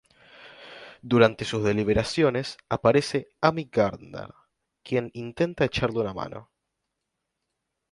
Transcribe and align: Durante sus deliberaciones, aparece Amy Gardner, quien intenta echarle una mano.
Durante 1.03 1.45
sus 1.45 1.63
deliberaciones, 1.63 2.57
aparece 2.69 3.27
Amy 3.39 3.69
Gardner, 3.71 4.33
quien 4.81 5.11
intenta 5.13 5.63
echarle 5.65 5.99
una 5.99 6.11
mano. 6.15 6.49